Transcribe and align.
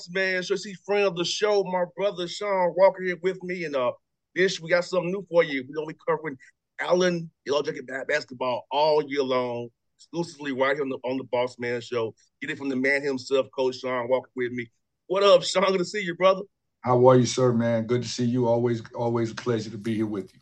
On 0.00 0.12
the 0.12 0.18
Boss 0.18 0.32
Man 0.32 0.42
Show. 0.42 0.56
See, 0.56 0.74
friend 0.86 1.06
of 1.06 1.16
the 1.16 1.24
show, 1.24 1.64
my 1.64 1.84
brother 1.96 2.26
Shawn 2.26 2.74
Walker 2.76 3.02
here 3.02 3.18
with 3.22 3.42
me. 3.42 3.64
And 3.64 3.76
uh, 3.76 3.92
this, 4.34 4.60
we 4.60 4.70
got 4.70 4.84
something 4.84 5.10
new 5.10 5.26
for 5.30 5.42
you. 5.42 5.64
We're 5.68 5.82
to 5.82 5.86
be 5.86 5.98
covering 6.08 6.36
Allen 6.80 7.30
Yellow 7.44 7.62
Jacket 7.62 7.86
ba- 7.86 8.04
basketball 8.08 8.66
all 8.70 9.02
year 9.08 9.22
long, 9.22 9.68
exclusively 9.98 10.52
right 10.52 10.76
here 10.76 10.82
on 10.82 10.88
the, 10.88 10.98
on 11.04 11.18
the 11.18 11.24
Boss 11.24 11.58
Man 11.58 11.80
Show. 11.80 12.14
Get 12.40 12.50
it 12.50 12.58
from 12.58 12.68
the 12.68 12.76
man 12.76 13.02
himself, 13.02 13.46
Coach 13.56 13.80
Shawn 13.80 14.08
Walker 14.08 14.30
with 14.36 14.52
me. 14.52 14.70
What 15.06 15.22
up, 15.22 15.42
Shawn? 15.42 15.64
Good 15.72 15.78
to 15.78 15.84
see 15.84 16.02
you, 16.02 16.14
brother. 16.14 16.42
How 16.82 17.06
are 17.08 17.16
you, 17.16 17.26
sir, 17.26 17.52
man? 17.52 17.86
Good 17.86 18.02
to 18.02 18.08
see 18.08 18.24
you. 18.24 18.46
Always, 18.46 18.82
always 18.94 19.32
a 19.32 19.34
pleasure 19.34 19.70
to 19.70 19.78
be 19.78 19.94
here 19.96 20.06
with 20.06 20.32
you. 20.32 20.40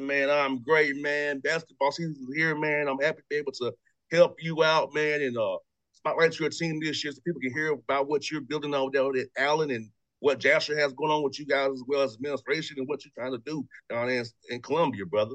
Man, 0.00 0.30
I'm 0.30 0.62
great, 0.62 0.96
man. 0.96 1.40
Basketball 1.40 1.92
season 1.92 2.16
is 2.18 2.36
here, 2.36 2.56
man. 2.56 2.88
I'm 2.88 3.00
happy 3.00 3.18
to 3.18 3.24
be 3.28 3.36
able 3.36 3.52
to 3.52 3.72
help 4.10 4.36
you 4.40 4.62
out, 4.62 4.94
man, 4.94 5.20
and 5.22 5.36
uh, 5.36 5.58
spotlight 6.00 6.38
your 6.38 6.48
team 6.48 6.80
this 6.80 7.04
year 7.04 7.12
so 7.12 7.20
people 7.26 7.40
can 7.40 7.52
hear 7.52 7.72
about 7.72 8.08
what 8.08 8.30
you're 8.30 8.40
building 8.40 8.74
over 8.74 8.90
there 8.92 9.22
at 9.22 9.28
Allen 9.36 9.70
and 9.70 9.88
what 10.20 10.38
Jasher 10.38 10.78
has 10.78 10.92
going 10.92 11.10
on 11.10 11.22
with 11.22 11.38
you 11.38 11.46
guys 11.46 11.70
as 11.72 11.82
well 11.86 12.02
as 12.02 12.14
administration 12.14 12.76
and 12.78 12.88
what 12.88 13.04
you're 13.04 13.12
trying 13.16 13.32
to 13.32 13.42
do 13.44 13.66
down 13.88 14.08
in, 14.08 14.24
in 14.48 14.62
Columbia, 14.62 15.04
brother. 15.06 15.34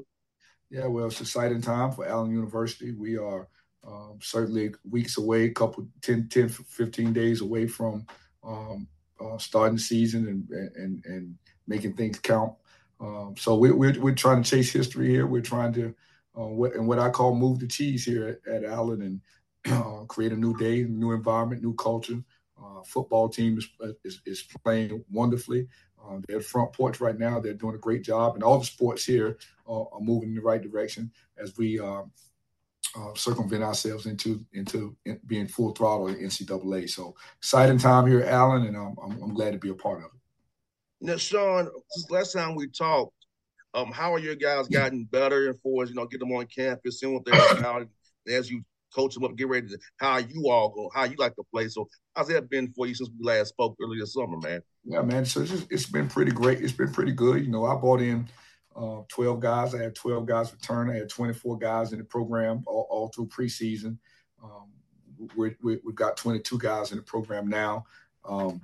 Yeah, 0.70 0.86
well, 0.86 1.06
it's 1.06 1.20
exciting 1.20 1.60
time 1.60 1.92
for 1.92 2.06
Allen 2.06 2.30
University. 2.32 2.92
We 2.92 3.16
are 3.16 3.48
um, 3.86 4.18
certainly 4.20 4.72
weeks 4.88 5.16
away, 5.16 5.44
a 5.44 5.50
couple 5.50 5.86
10, 6.02 6.28
10, 6.28 6.48
15 6.48 7.12
days 7.12 7.40
away 7.40 7.68
from 7.68 8.04
um, 8.42 8.88
uh, 9.20 9.38
starting 9.38 9.76
the 9.76 9.82
season 9.82 10.26
and, 10.26 10.72
and, 10.76 11.04
and 11.04 11.34
making 11.68 11.94
things 11.94 12.18
count. 12.18 12.52
Um, 13.00 13.34
so 13.38 13.56
we're, 13.56 13.76
we're, 13.76 14.00
we're 14.00 14.14
trying 14.14 14.42
to 14.42 14.50
chase 14.50 14.72
history 14.72 15.08
here. 15.08 15.26
We're 15.26 15.42
trying 15.42 15.72
to, 15.74 15.94
uh, 16.36 16.46
what, 16.46 16.74
and 16.74 16.88
what 16.88 16.98
I 16.98 17.10
call 17.10 17.36
move 17.36 17.60
the 17.60 17.68
cheese 17.68 18.04
here 18.04 18.40
at, 18.46 18.52
at 18.52 18.64
Allen 18.64 19.02
and 19.02 19.20
uh, 19.72 19.95
create 20.06 20.32
a 20.32 20.36
new 20.36 20.56
day, 20.56 20.84
new 20.84 21.12
environment, 21.12 21.62
new 21.62 21.74
culture. 21.74 22.22
Uh, 22.58 22.82
football 22.84 23.28
team 23.28 23.58
is, 23.58 23.68
is, 24.04 24.20
is 24.24 24.44
playing 24.64 25.04
wonderfully. 25.10 25.68
Uh, 26.02 26.18
they're 26.26 26.40
front 26.40 26.72
porch 26.72 27.00
right 27.00 27.18
now. 27.18 27.38
They're 27.40 27.54
doing 27.54 27.74
a 27.74 27.78
great 27.78 28.02
job, 28.02 28.34
and 28.34 28.42
all 28.42 28.58
the 28.58 28.64
sports 28.64 29.04
here 29.04 29.38
are, 29.66 29.88
are 29.92 30.00
moving 30.00 30.30
in 30.30 30.34
the 30.36 30.40
right 30.40 30.62
direction 30.62 31.10
as 31.36 31.56
we 31.58 31.78
uh, 31.78 32.02
uh, 32.96 33.14
circumvent 33.14 33.62
ourselves 33.62 34.06
into 34.06 34.44
into 34.52 34.96
being 35.26 35.48
full 35.48 35.72
throttle 35.72 36.08
in 36.08 36.16
NCAA. 36.16 36.88
So 36.88 37.14
exciting 37.38 37.78
time 37.78 38.06
here 38.06 38.22
Allen, 38.22 38.66
and 38.66 38.76
I'm, 38.76 38.96
I'm, 39.02 39.22
I'm 39.22 39.34
glad 39.34 39.52
to 39.52 39.58
be 39.58 39.70
a 39.70 39.74
part 39.74 39.98
of 39.98 40.06
it. 40.06 40.10
Now, 41.00 41.16
Shawn, 41.16 41.68
since 41.90 42.10
last 42.10 42.32
time 42.32 42.54
we 42.54 42.68
talked, 42.68 43.12
um, 43.74 43.92
how 43.92 44.14
are 44.14 44.18
your 44.18 44.34
guys 44.34 44.68
gotten 44.68 45.04
better 45.04 45.48
and 45.48 45.60
for 45.60 45.84
you 45.84 45.94
know 45.94 46.06
get 46.06 46.20
them 46.20 46.32
on 46.32 46.46
campus, 46.46 47.00
seeing 47.00 47.12
what 47.12 47.24
they're 47.24 47.58
about 47.58 47.86
as 48.28 48.50
you 48.50 48.64
coach 48.94 49.14
them 49.14 49.24
up, 49.24 49.36
get 49.36 49.48
ready 49.48 49.68
to 49.68 49.78
how 49.98 50.18
you 50.18 50.48
all 50.48 50.70
go, 50.70 50.90
how 50.94 51.04
you 51.04 51.16
like 51.18 51.34
to 51.36 51.42
play. 51.52 51.68
So 51.68 51.88
how's 52.14 52.28
that 52.28 52.48
been 52.50 52.72
for 52.72 52.86
you 52.86 52.94
since 52.94 53.10
we 53.18 53.24
last 53.24 53.48
spoke 53.48 53.76
earlier 53.82 54.00
this 54.00 54.14
summer, 54.14 54.38
man? 54.38 54.62
Yeah, 54.84 55.02
man. 55.02 55.24
So 55.24 55.40
it's, 55.42 55.50
just, 55.50 55.66
it's 55.70 55.86
been 55.86 56.08
pretty 56.08 56.32
great. 56.32 56.60
It's 56.60 56.72
been 56.72 56.92
pretty 56.92 57.12
good. 57.12 57.44
You 57.44 57.50
know, 57.50 57.66
I 57.66 57.74
bought 57.74 58.00
in 58.00 58.28
uh, 58.74 59.02
12 59.08 59.40
guys. 59.40 59.74
I 59.74 59.82
had 59.82 59.94
12 59.94 60.26
guys 60.26 60.52
return. 60.52 60.90
I 60.90 60.96
had 60.96 61.08
24 61.08 61.58
guys 61.58 61.92
in 61.92 61.98
the 61.98 62.04
program 62.04 62.62
all, 62.66 62.86
all 62.90 63.08
through 63.08 63.28
preseason. 63.28 63.98
Um, 64.42 64.70
we 65.36 65.54
have 65.72 65.94
got 65.94 66.16
22 66.16 66.58
guys 66.58 66.92
in 66.92 66.98
the 66.98 67.02
program 67.02 67.48
now. 67.48 67.84
Um, 68.24 68.60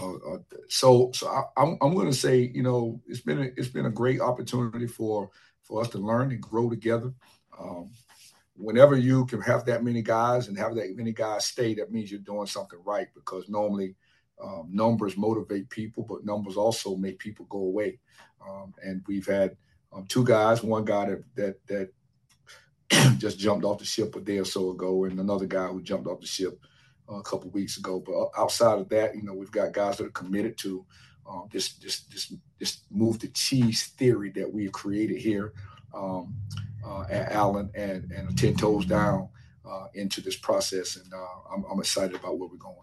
uh, 0.00 0.14
uh, 0.14 0.38
so, 0.68 1.10
so 1.14 1.28
I, 1.28 1.38
am 1.38 1.44
I'm, 1.56 1.78
I'm 1.80 1.94
going 1.94 2.10
to 2.10 2.16
say, 2.16 2.50
you 2.54 2.62
know, 2.62 3.00
it's 3.06 3.20
been 3.20 3.38
a, 3.38 3.50
it's 3.56 3.68
been 3.68 3.86
a 3.86 3.90
great 3.90 4.20
opportunity 4.20 4.86
for 4.86 5.30
for 5.62 5.82
us 5.82 5.88
to 5.90 5.98
learn 5.98 6.32
and 6.32 6.40
grow 6.40 6.70
together. 6.70 7.12
Um, 7.58 7.90
whenever 8.58 8.96
you 8.96 9.24
can 9.26 9.40
have 9.40 9.64
that 9.66 9.84
many 9.84 10.02
guys 10.02 10.48
and 10.48 10.58
have 10.58 10.74
that 10.74 10.96
many 10.96 11.12
guys 11.12 11.46
stay, 11.46 11.74
that 11.74 11.92
means 11.92 12.10
you're 12.10 12.20
doing 12.20 12.46
something 12.46 12.78
right 12.84 13.08
because 13.14 13.48
normally 13.48 13.94
um, 14.42 14.68
numbers 14.70 15.16
motivate 15.16 15.70
people, 15.70 16.04
but 16.04 16.24
numbers 16.24 16.56
also 16.56 16.96
make 16.96 17.18
people 17.18 17.46
go 17.46 17.58
away. 17.58 17.98
Um, 18.46 18.74
and 18.82 19.02
we've 19.06 19.26
had 19.26 19.56
um, 19.92 20.06
two 20.06 20.24
guys, 20.24 20.62
one 20.62 20.84
guy 20.84 21.06
that 21.06 21.24
that, 21.66 21.66
that 22.90 23.18
just 23.18 23.38
jumped 23.38 23.64
off 23.64 23.78
the 23.78 23.84
ship 23.84 24.14
a 24.16 24.20
day 24.20 24.38
or 24.38 24.44
so 24.44 24.70
ago, 24.70 25.04
and 25.04 25.18
another 25.18 25.46
guy 25.46 25.66
who 25.66 25.82
jumped 25.82 26.06
off 26.06 26.20
the 26.20 26.26
ship 26.26 26.58
uh, 27.10 27.16
a 27.16 27.22
couple 27.22 27.50
weeks 27.50 27.78
ago. 27.78 28.00
But 28.04 28.40
outside 28.40 28.78
of 28.78 28.88
that, 28.90 29.14
you 29.14 29.22
know, 29.22 29.34
we've 29.34 29.50
got 29.50 29.72
guys 29.72 29.98
that 29.98 30.06
are 30.06 30.10
committed 30.10 30.56
to 30.58 30.84
um, 31.28 31.48
this 31.52 31.74
this 31.74 32.02
this 32.02 32.32
this 32.58 32.80
move 32.90 33.18
the 33.18 33.28
cheese 33.28 33.88
theory 33.98 34.30
that 34.32 34.52
we've 34.52 34.72
created 34.72 35.18
here 35.18 35.52
um, 35.94 36.34
uh, 36.88 37.04
at 37.10 37.32
Allen 37.32 37.70
and 37.74 38.10
and 38.10 38.36
ten 38.38 38.54
toes 38.54 38.86
down 38.86 39.28
uh, 39.68 39.86
into 39.94 40.20
this 40.20 40.36
process, 40.36 40.96
and 40.96 41.12
uh, 41.12 41.54
I'm, 41.54 41.64
I'm 41.70 41.80
excited 41.80 42.16
about 42.16 42.38
where 42.38 42.48
we're 42.48 42.56
going. 42.56 42.76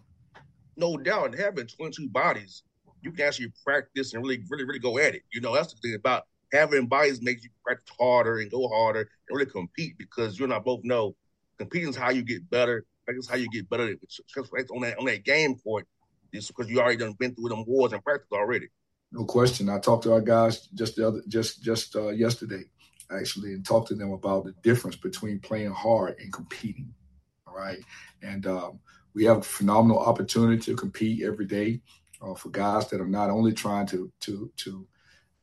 No 0.78 0.98
doubt, 0.98 1.36
having 1.36 1.68
22 1.68 2.10
bodies, 2.10 2.63
you 3.02 3.12
can 3.12 3.25
actually 3.25 3.52
practice 3.63 4.13
and 4.13 4.24
really, 4.24 4.44
really, 4.50 4.66
really 4.66 4.80
go 4.80 4.98
at 4.98 5.16
it. 5.16 5.24
You 5.34 5.42
know, 5.42 5.56
that's 5.56 5.74
the 5.74 5.80
thing 5.80 5.96
about 5.96 6.24
having 6.52 6.88
bodies 6.88 7.22
makes 7.22 7.44
you 7.44 7.50
practice 7.63 7.96
harder 7.98 8.40
and 8.40 8.52
go 8.52 8.68
harder 8.68 9.00
and 9.00 9.38
really 9.38 9.50
compete 9.50 9.98
because 9.98 10.38
you 10.38 10.46
and 10.46 10.54
I 10.54 10.60
both 10.60 10.81
know 10.84 11.16
competing 11.57 11.90
is 11.90 11.96
how 11.96 12.10
you 12.10 12.24
get 12.24 12.50
better. 12.50 12.86
That's 13.07 13.28
how 13.28 13.36
you 13.36 13.48
get 13.50 13.69
better 13.69 13.84
on 13.84 14.81
that 14.81 14.98
on 14.98 15.06
that 15.06 15.24
game 15.24 15.56
court. 15.56 15.88
Just 16.34 16.50
because 16.50 16.69
you 16.69 16.81
already 16.81 16.98
done 16.98 17.13
been 17.13 17.34
through 17.34 17.50
them 17.50 17.63
wars 17.66 17.94
and 17.94 18.04
practice 18.04 18.28
already. 18.34 18.68
No 19.12 19.24
question. 19.24 19.69
I 19.69 19.80
talked 19.80 20.04
to 20.04 20.13
our 20.13 20.22
guys 20.22 20.68
just 20.74 20.96
the 20.96 21.07
other 21.07 21.22
just 21.28 21.63
just 21.63 21.96
uh, 21.96 22.10
yesterday, 22.10 22.63
actually, 23.12 23.54
and 23.54 23.66
talk 23.66 23.88
to 23.88 23.96
them 23.96 24.12
about 24.12 24.46
the 24.46 24.54
difference 24.63 24.96
between 24.96 25.40
playing 25.40 25.72
hard 25.72 26.16
and 26.19 26.31
competing. 26.31 26.94
All 27.48 27.56
right, 27.56 27.80
and 28.22 28.46
um, 28.48 28.80
we 29.13 29.24
have 29.25 29.38
a 29.38 29.42
phenomenal 29.42 30.00
opportunity 30.00 30.62
to 30.63 30.75
compete 30.75 31.24
every 31.24 31.46
day 31.46 31.81
uh, 32.22 32.36
for 32.36 32.50
guys 32.50 32.90
that 32.90 33.02
are 33.02 33.07
not 33.07 33.30
only 33.30 33.54
trying 33.54 33.88
to 33.88 34.12
to 34.22 34.52
to 34.57 34.88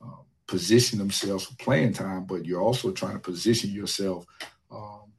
um, 0.01 0.25
position 0.47 0.99
themselves 0.99 1.45
for 1.45 1.57
playing 1.57 1.93
time, 1.93 2.25
but 2.25 2.45
you're 2.45 2.63
also 2.63 2.93
trying 2.93 3.15
to 3.15 3.19
position 3.19 3.71
yourself 3.71 4.27
um, 4.71 5.13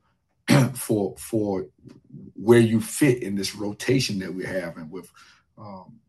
for 0.76 1.16
for 1.18 1.66
where 2.36 2.60
you 2.60 2.82
fit 2.82 3.24
in 3.24 3.36
this 3.36 3.56
rotation 3.56 4.20
that 4.20 4.34
we're 4.34 4.48
having 4.48 4.90
with 4.90 5.10
um, 5.58 6.00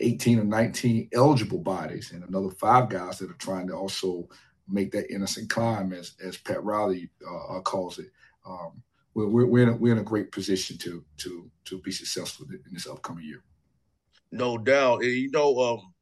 18 0.00 0.40
or 0.40 0.44
19 0.44 1.08
eligible 1.14 1.58
bodies 1.58 2.12
and 2.12 2.24
another 2.24 2.50
five 2.50 2.88
guys 2.88 3.18
that 3.18 3.30
are 3.30 3.34
trying 3.34 3.66
to 3.68 3.74
also 3.74 4.28
make 4.68 4.92
that 4.92 5.12
innocent 5.12 5.50
climb, 5.50 5.92
as 5.92 6.14
as 6.22 6.36
Pat 6.36 6.62
Riley 6.62 7.10
uh, 7.26 7.58
uh 7.58 7.60
calls 7.60 7.98
it. 7.98 8.10
Um, 8.46 8.82
we're, 9.14 9.28
we're, 9.28 9.46
we're, 9.46 9.62
in 9.62 9.68
a, 9.70 9.76
we're 9.76 9.92
in 9.92 9.98
a 9.98 10.04
great 10.04 10.30
position 10.30 10.76
to 10.78 11.04
to 11.18 11.50
to 11.66 11.78
be 11.80 11.90
successful 11.90 12.46
in 12.50 12.60
this 12.72 12.86
upcoming 12.86 13.24
year. 13.24 13.42
No 14.30 14.58
doubt, 14.58 15.02
and 15.02 15.12
you 15.12 15.30
know, 15.30 15.58
um, 15.58 15.94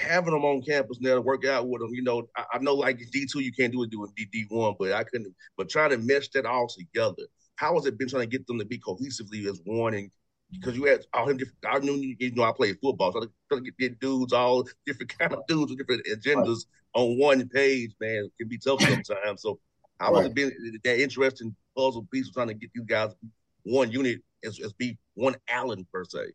having 0.00 0.32
them 0.32 0.44
on 0.44 0.62
campus 0.62 0.98
now 1.00 1.14
to 1.14 1.20
work 1.20 1.44
out 1.46 1.68
with 1.68 1.80
them. 1.80 1.92
You 1.92 2.02
know, 2.02 2.28
I, 2.36 2.44
I 2.54 2.58
know 2.58 2.74
like 2.74 2.98
D 3.12 3.26
two 3.30 3.40
you 3.40 3.52
can't 3.52 3.72
do 3.72 3.82
it 3.82 3.90
doing 3.90 4.10
D 4.16 4.46
one, 4.48 4.74
but 4.78 4.92
I 4.92 5.04
couldn't. 5.04 5.34
But 5.56 5.68
trying 5.68 5.90
to 5.90 5.98
mesh 5.98 6.28
that 6.30 6.46
all 6.46 6.68
together, 6.68 7.24
how 7.56 7.74
has 7.74 7.86
it 7.86 7.98
been 7.98 8.08
trying 8.08 8.28
to 8.28 8.36
get 8.38 8.46
them 8.46 8.58
to 8.58 8.64
be 8.64 8.78
cohesively 8.78 9.46
as 9.46 9.60
one 9.64 9.94
and 9.94 10.10
because 10.52 10.76
you 10.76 10.84
had 10.84 11.04
all 11.12 11.26
them 11.26 11.36
different. 11.36 11.58
I 11.66 11.78
knew 11.78 12.14
you 12.18 12.34
know 12.34 12.44
I 12.44 12.52
played 12.52 12.78
football, 12.80 13.12
so 13.12 13.22
I 13.22 13.54
to 13.54 13.70
get 13.78 14.00
dudes, 14.00 14.32
all 14.32 14.64
different 14.86 15.18
kind 15.18 15.32
of 15.32 15.46
dudes 15.46 15.70
with 15.70 15.78
different 15.78 16.06
agendas 16.06 16.64
right. 16.94 17.02
on 17.02 17.18
one 17.18 17.48
page. 17.48 17.92
Man, 18.00 18.24
it 18.24 18.32
can 18.38 18.48
be 18.48 18.58
tough 18.58 18.80
sometimes. 18.80 19.42
So 19.42 19.58
how 20.00 20.12
right. 20.12 20.22
has 20.22 20.26
it 20.30 20.34
been 20.34 20.80
that 20.84 21.00
interesting 21.00 21.54
puzzle 21.76 22.06
piece 22.10 22.28
of 22.28 22.34
trying 22.34 22.48
to 22.48 22.54
get 22.54 22.70
you 22.74 22.82
guys 22.82 23.14
one 23.62 23.90
unit 23.90 24.22
as, 24.44 24.58
as 24.60 24.72
be 24.72 24.98
one 25.14 25.36
Allen 25.48 25.86
per 25.92 26.04
se? 26.04 26.32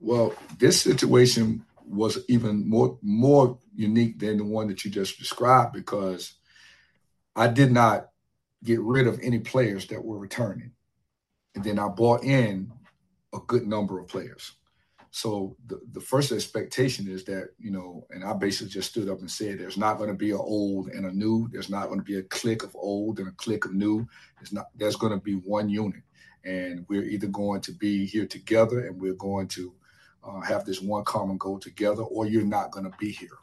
Well, 0.00 0.34
this 0.58 0.80
situation 0.80 1.64
was 1.86 2.18
even 2.28 2.68
more 2.68 2.98
more 3.02 3.58
unique 3.74 4.18
than 4.18 4.38
the 4.38 4.44
one 4.44 4.68
that 4.68 4.84
you 4.84 4.90
just 4.90 5.18
described 5.18 5.72
because 5.72 6.34
I 7.34 7.48
did 7.48 7.72
not 7.72 8.08
get 8.62 8.80
rid 8.80 9.06
of 9.06 9.18
any 9.22 9.38
players 9.38 9.86
that 9.86 10.04
were 10.04 10.18
returning. 10.18 10.72
And 11.54 11.64
then 11.64 11.78
I 11.78 11.88
bought 11.88 12.22
in 12.22 12.72
a 13.34 13.38
good 13.46 13.66
number 13.66 13.98
of 13.98 14.08
players. 14.08 14.52
So 15.12 15.56
the, 15.66 15.80
the 15.92 16.00
first 16.00 16.30
expectation 16.30 17.08
is 17.08 17.24
that, 17.24 17.48
you 17.58 17.72
know, 17.72 18.06
and 18.10 18.22
I 18.22 18.32
basically 18.32 18.70
just 18.70 18.90
stood 18.90 19.08
up 19.08 19.18
and 19.18 19.30
said 19.30 19.58
there's 19.58 19.76
not 19.76 19.98
going 19.98 20.10
to 20.10 20.16
be 20.16 20.30
an 20.30 20.38
old 20.40 20.88
and 20.88 21.04
a 21.04 21.12
new. 21.12 21.48
There's 21.50 21.70
not 21.70 21.86
going 21.86 21.98
to 21.98 22.04
be 22.04 22.18
a 22.18 22.22
click 22.22 22.62
of 22.62 22.76
old 22.76 23.18
and 23.18 23.28
a 23.28 23.32
click 23.32 23.64
of 23.64 23.74
new. 23.74 24.06
There's 24.38 24.52
not 24.52 24.66
there's 24.76 24.96
going 24.96 25.12
to 25.12 25.18
be 25.18 25.34
one 25.34 25.68
unit. 25.68 26.02
And 26.44 26.86
we're 26.88 27.02
either 27.02 27.26
going 27.26 27.60
to 27.62 27.72
be 27.72 28.06
here 28.06 28.26
together 28.26 28.86
and 28.86 29.00
we're 29.00 29.14
going 29.14 29.48
to 29.48 29.74
uh, 30.22 30.40
have 30.40 30.64
this 30.64 30.80
one 30.80 31.04
common 31.04 31.38
goal 31.38 31.58
together, 31.58 32.02
or 32.02 32.26
you're 32.26 32.44
not 32.44 32.70
going 32.70 32.90
to 32.90 32.96
be 32.98 33.10
here. 33.10 33.38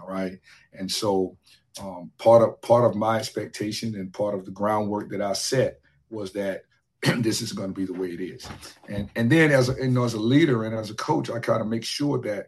All 0.00 0.08
right. 0.08 0.38
And 0.72 0.90
so 0.90 1.36
um, 1.80 2.10
part 2.18 2.42
of 2.42 2.60
part 2.62 2.84
of 2.84 2.96
my 2.96 3.18
expectation 3.18 3.94
and 3.94 4.12
part 4.12 4.34
of 4.34 4.44
the 4.44 4.50
groundwork 4.50 5.08
that 5.10 5.22
I 5.22 5.34
set 5.34 5.80
was 6.10 6.32
that 6.32 6.64
this 7.18 7.40
is 7.40 7.52
going 7.52 7.68
to 7.68 7.74
be 7.74 7.84
the 7.84 7.92
way 7.92 8.08
it 8.08 8.20
is. 8.20 8.48
And 8.88 9.10
and 9.16 9.30
then 9.30 9.50
as 9.50 9.68
a, 9.68 9.74
you 9.74 9.90
know, 9.90 10.04
as 10.04 10.14
a 10.14 10.20
leader 10.20 10.64
and 10.64 10.74
as 10.74 10.90
a 10.90 10.94
coach, 10.94 11.30
I 11.30 11.38
kind 11.38 11.60
of 11.60 11.66
make 11.66 11.84
sure 11.84 12.20
that 12.22 12.46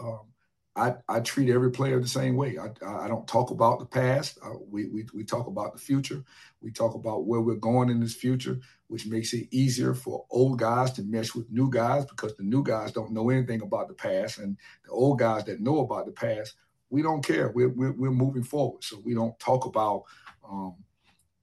um, 0.00 0.30
I, 0.76 0.94
I 1.08 1.20
treat 1.20 1.50
every 1.50 1.70
player 1.70 2.00
the 2.00 2.08
same 2.08 2.36
way. 2.36 2.56
I, 2.56 3.04
I 3.04 3.08
don't 3.08 3.26
talk 3.26 3.50
about 3.50 3.80
the 3.80 3.86
past. 3.86 4.38
Uh, 4.42 4.54
we, 4.70 4.86
we, 4.86 5.06
we 5.12 5.24
talk 5.24 5.46
about 5.46 5.72
the 5.72 5.80
future. 5.80 6.24
We 6.62 6.70
talk 6.70 6.94
about 6.94 7.26
where 7.26 7.40
we're 7.40 7.56
going 7.56 7.90
in 7.90 8.00
this 8.00 8.14
future, 8.14 8.58
which 8.86 9.06
makes 9.06 9.32
it 9.34 9.48
easier 9.50 9.94
for 9.94 10.24
old 10.30 10.58
guys 10.58 10.92
to 10.92 11.02
mesh 11.02 11.34
with 11.34 11.50
new 11.50 11.70
guys 11.70 12.06
because 12.06 12.36
the 12.36 12.44
new 12.44 12.62
guys 12.62 12.92
don't 12.92 13.12
know 13.12 13.30
anything 13.30 13.62
about 13.62 13.88
the 13.88 13.94
past. 13.94 14.38
And 14.38 14.56
the 14.84 14.92
old 14.92 15.18
guys 15.18 15.44
that 15.44 15.60
know 15.60 15.80
about 15.80 16.06
the 16.06 16.12
past, 16.12 16.54
we 16.88 17.02
don't 17.02 17.24
care. 17.24 17.50
We're, 17.50 17.68
we're, 17.68 17.92
we're 17.92 18.10
moving 18.10 18.44
forward. 18.44 18.84
So 18.84 19.02
we 19.04 19.14
don't 19.14 19.38
talk 19.40 19.66
about 19.66 20.04
um, 20.48 20.76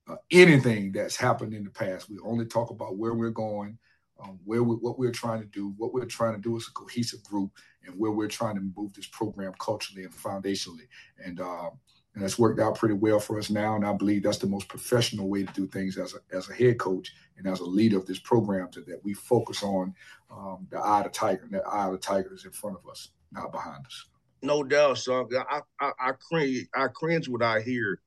uh, 0.10 0.16
anything 0.32 0.92
that's 0.92 1.16
happened 1.16 1.54
in 1.54 1.64
the 1.64 1.70
past. 1.70 2.10
We 2.10 2.18
only 2.24 2.46
talk 2.46 2.70
about 2.70 2.98
where 2.98 3.14
we're 3.14 3.30
going, 3.30 3.78
um, 4.22 4.40
where 4.46 4.64
we, 4.64 4.76
what 4.76 4.98
we're 4.98 5.12
trying 5.12 5.42
to 5.42 5.48
do. 5.48 5.74
What 5.78 5.94
we're 5.94 6.06
trying 6.06 6.36
to 6.36 6.42
do 6.42 6.56
is 6.58 6.68
a 6.68 6.72
cohesive 6.72 7.24
group, 7.24 7.52
and 7.86 7.98
where 7.98 8.12
we're 8.12 8.28
trying 8.28 8.56
to 8.56 8.72
move 8.76 8.94
this 8.94 9.08
program 9.08 9.54
culturally 9.60 10.04
and 10.04 10.14
foundationally. 10.14 10.88
And 11.24 11.40
uh, 11.40 11.70
and 12.18 12.24
that's 12.24 12.40
worked 12.40 12.60
out 12.60 12.74
pretty 12.74 12.96
well 12.96 13.20
for 13.20 13.38
us 13.38 13.52
now. 13.52 13.76
And 13.76 13.86
I 13.86 13.94
believe 13.94 14.24
that's 14.24 14.40
the 14.40 14.48
most 14.48 14.68
professional 14.68 15.30
way 15.30 15.44
to 15.44 15.54
do 15.54 15.68
things 15.68 16.00
as 16.00 16.16
a, 16.16 16.36
as 16.36 16.50
a 16.50 16.54
head 16.54 16.80
coach 16.80 17.14
and 17.38 17.46
as 17.46 17.60
a 17.60 17.64
leader 17.64 17.96
of 17.98 18.08
this 18.08 18.18
program, 18.18 18.72
to 18.72 18.82
that 18.82 19.02
we 19.04 19.14
focus 19.14 19.62
on 19.62 19.94
um, 20.32 20.68
the 20.72 20.80
eye 20.80 21.02
of 21.02 21.04
the 21.04 21.10
tiger, 21.12 21.44
and 21.44 21.52
that 21.52 21.68
eye 21.68 21.86
of 21.86 21.92
the 21.92 22.00
tiger 22.00 22.34
is 22.34 22.44
in 22.44 22.52
front 22.52 22.76
of 22.76 22.90
us, 22.90 23.10
not 23.32 23.52
behind 23.52 23.86
us. 23.86 24.06
No 24.42 24.64
doubt, 24.64 24.98
Shawn. 24.98 25.30
I, 25.50 25.62
I, 25.80 25.92
I 26.00 26.12
cringe. 26.12 26.68
I 26.76 26.88
cringe 26.88 27.28
when 27.28 27.42
I 27.42 27.62
hear 27.62 28.00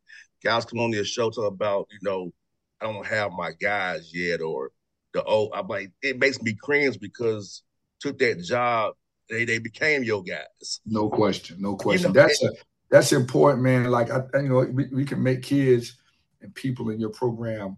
guys 0.43 0.65
come 0.65 0.81
on 0.81 0.91
this 0.91 1.09
show 1.09 1.31
talk 1.31 1.53
about, 1.53 1.88
you 1.91 1.99
know, 2.03 2.32
I 2.81 2.87
don't 2.87 3.06
have 3.06 3.32
my 3.32 3.50
guys 3.61 4.10
yet, 4.15 4.41
or 4.41 4.70
the 5.13 5.22
oh, 5.27 5.51
I'm 5.53 5.67
like, 5.67 5.91
it 6.03 6.19
makes 6.19 6.41
me 6.43 6.55
cringe 6.55 6.99
because 6.99 7.63
took 8.01 8.19
that 8.19 8.43
job, 8.43 8.94
they 9.29 9.44
they 9.44 9.58
became 9.58 10.03
your 10.03 10.22
guys. 10.22 10.81
No 10.87 11.08
question, 11.08 11.60
no 11.60 11.77
question. 11.77 12.10
You 12.10 12.15
know, 12.15 12.22
that's 12.22 12.43
a, 12.43 12.51
that's 12.91 13.13
important, 13.13 13.63
man. 13.63 13.91
Like 13.91 14.10
I, 14.10 14.22
you 14.34 14.49
know, 14.49 14.60
we, 14.60 14.87
we 14.87 15.05
can 15.05 15.22
make 15.22 15.43
kids 15.43 15.96
and 16.41 16.55
people 16.55 16.91
in 16.91 17.01
your 17.01 17.10
program 17.10 17.77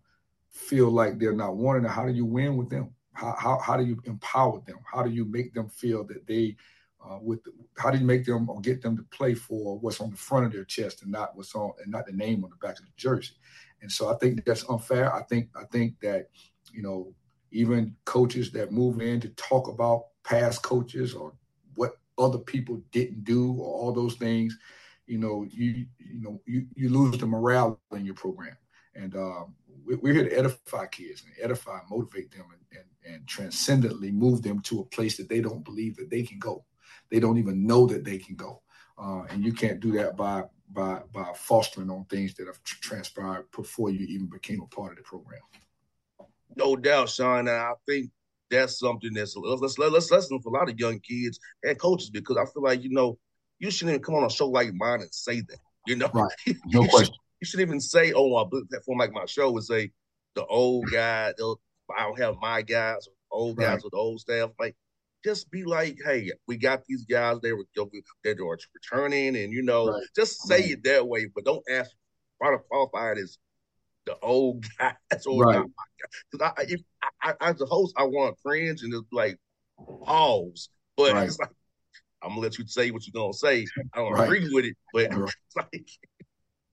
feel 0.50 0.90
like 0.90 1.18
they're 1.18 1.34
not 1.34 1.56
wanted. 1.56 1.88
How 1.88 2.06
do 2.06 2.12
you 2.12 2.24
win 2.24 2.56
with 2.56 2.70
them? 2.70 2.90
How, 3.14 3.34
how, 3.38 3.58
how 3.58 3.76
do 3.76 3.84
you 3.84 4.00
empower 4.04 4.62
them? 4.66 4.78
How 4.90 5.02
do 5.02 5.10
you 5.10 5.24
make 5.24 5.52
them 5.52 5.68
feel 5.68 6.04
that 6.04 6.26
they 6.26 6.56
uh, 7.08 7.18
with 7.20 7.40
how 7.78 7.90
do 7.90 7.98
you 7.98 8.04
make 8.04 8.24
them 8.24 8.48
or 8.48 8.60
get 8.60 8.82
them 8.82 8.96
to 8.96 9.02
play 9.04 9.34
for 9.34 9.78
what's 9.78 10.00
on 10.00 10.10
the 10.10 10.16
front 10.16 10.46
of 10.46 10.52
their 10.52 10.64
chest 10.64 11.02
and 11.02 11.10
not 11.10 11.36
what's 11.36 11.54
on 11.54 11.72
and 11.82 11.90
not 11.90 12.06
the 12.06 12.12
name 12.12 12.44
on 12.44 12.50
the 12.50 12.66
back 12.66 12.78
of 12.78 12.84
the 12.84 12.92
jersey. 12.96 13.34
And 13.80 13.90
so 13.90 14.12
I 14.12 14.16
think 14.18 14.44
that's 14.44 14.68
unfair. 14.68 15.12
I 15.14 15.22
think 15.24 15.48
I 15.56 15.64
think 15.64 15.98
that 16.00 16.28
you 16.72 16.82
know 16.82 17.14
even 17.50 17.94
coaches 18.04 18.50
that 18.52 18.72
move 18.72 19.00
in 19.00 19.20
to 19.20 19.28
talk 19.30 19.68
about 19.68 20.06
past 20.24 20.62
coaches 20.62 21.14
or 21.14 21.34
what 21.74 21.98
other 22.18 22.38
people 22.38 22.80
didn't 22.92 23.24
do 23.24 23.52
or 23.52 23.66
all 23.66 23.92
those 23.92 24.14
things, 24.14 24.56
you 25.06 25.18
know, 25.18 25.44
you 25.50 25.86
you 25.98 26.22
know 26.22 26.40
you, 26.46 26.66
you 26.74 26.88
lose 26.88 27.18
the 27.18 27.26
morale 27.26 27.80
in 27.92 28.04
your 28.04 28.14
program. 28.14 28.56
And 28.94 29.16
um, 29.16 29.54
we're 29.86 30.12
here 30.12 30.28
to 30.28 30.38
edify 30.38 30.86
kids 30.86 31.24
and 31.24 31.32
edify, 31.42 31.78
motivate 31.90 32.30
them, 32.30 32.44
and, 32.52 32.78
and, 32.78 33.14
and 33.14 33.26
transcendently 33.26 34.12
move 34.12 34.42
them 34.42 34.60
to 34.60 34.80
a 34.80 34.84
place 34.84 35.16
that 35.16 35.30
they 35.30 35.40
don't 35.40 35.64
believe 35.64 35.96
that 35.96 36.10
they 36.10 36.22
can 36.22 36.38
go 36.38 36.62
they 37.12 37.20
don't 37.20 37.38
even 37.38 37.66
know 37.66 37.86
that 37.86 38.04
they 38.04 38.16
can 38.18 38.34
go. 38.34 38.62
Uh, 38.98 39.22
and 39.30 39.44
you 39.44 39.52
can't 39.52 39.78
do 39.78 39.92
that 39.92 40.16
by 40.16 40.42
by 40.72 41.00
by 41.12 41.30
fostering 41.34 41.90
on 41.90 42.06
things 42.06 42.34
that 42.34 42.46
have 42.46 42.62
transpired 42.64 43.44
before 43.54 43.90
you 43.90 44.06
even 44.06 44.26
became 44.26 44.62
a 44.62 44.74
part 44.74 44.92
of 44.92 44.96
the 44.96 45.02
program. 45.02 45.40
No 46.56 46.74
doubt, 46.74 47.10
Shawn. 47.10 47.40
And 47.40 47.50
I 47.50 47.72
think 47.86 48.10
that's 48.50 48.78
something 48.78 49.12
that's 49.12 49.36
let's 49.36 49.60
let's 49.60 49.78
let's 49.78 50.10
listen 50.10 50.40
for 50.40 50.48
a 50.48 50.58
lot 50.58 50.70
of 50.70 50.80
young 50.80 50.98
kids 51.00 51.38
and 51.62 51.78
coaches 51.78 52.10
because 52.10 52.38
I 52.38 52.46
feel 52.46 52.62
like 52.62 52.82
you 52.82 52.90
know 52.90 53.18
you 53.58 53.70
shouldn't 53.70 53.94
even 53.94 54.02
come 54.02 54.14
on 54.14 54.24
a 54.24 54.30
show 54.30 54.48
like 54.48 54.72
mine 54.74 55.02
and 55.02 55.12
say 55.12 55.40
that. 55.42 55.58
You 55.86 55.96
know, 55.96 56.10
right? 56.14 56.32
No 56.66 56.82
you 56.82 56.88
question. 56.88 57.06
Should, 57.06 57.20
you 57.40 57.46
shouldn't 57.46 57.68
even 57.68 57.80
say, 57.80 58.12
"Oh, 58.14 58.36
a 58.38 58.48
platform 58.48 58.98
like 58.98 59.12
my 59.12 59.26
show 59.26 59.50
would 59.50 59.64
say 59.64 59.90
the 60.34 60.46
old 60.46 60.90
guy." 60.90 61.32
I 61.94 62.04
don't 62.04 62.18
have 62.20 62.36
my 62.40 62.62
guys, 62.62 63.06
old 63.30 63.58
guys 63.58 63.74
right. 63.74 63.84
with 63.84 63.94
old 63.94 64.20
staff. 64.20 64.50
Like 64.58 64.76
just 65.24 65.50
be 65.50 65.64
like, 65.64 65.98
hey, 66.04 66.30
we 66.48 66.56
got 66.56 66.84
these 66.88 67.04
guys. 67.04 67.38
They 67.40 67.52
were 67.52 67.64
they're 68.24 68.34
returning, 68.34 69.36
and 69.36 69.52
you 69.52 69.62
know, 69.62 69.88
right. 69.88 70.02
just 70.16 70.42
say 70.42 70.60
right. 70.60 70.70
it 70.70 70.84
that 70.84 71.06
way, 71.06 71.26
but 71.34 71.44
don't 71.44 71.64
ask 71.70 71.90
try 72.42 72.52
to 72.52 72.58
qualify 72.58 73.12
it 73.12 73.18
as 73.18 73.38
the 74.06 74.18
old 74.20 74.64
guys 74.78 75.26
or 75.26 75.44
right. 75.44 75.66
Because 76.30 76.52
I, 76.56 76.62
if, 76.68 76.80
I, 77.22 77.34
I, 77.40 77.50
as 77.50 77.60
a 77.60 77.66
host, 77.66 77.94
I 77.96 78.04
want 78.04 78.38
friends 78.40 78.82
and 78.82 78.92
it's 78.92 79.12
like 79.12 79.38
pause, 80.04 80.68
but 80.96 81.12
right. 81.12 81.26
it's 81.26 81.38
like 81.38 81.50
I'm 82.22 82.30
gonna 82.30 82.40
let 82.40 82.58
you 82.58 82.66
say 82.66 82.90
what 82.90 83.02
you're 83.06 83.20
gonna 83.20 83.32
say. 83.32 83.66
I 83.94 83.98
don't 83.98 84.12
right. 84.12 84.24
agree 84.24 84.48
with 84.52 84.64
it, 84.64 84.76
but 84.92 85.10
like. 85.56 85.88